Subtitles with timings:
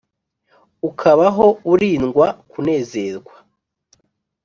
[0.89, 3.35] Ukabaho urindwa kunezerwa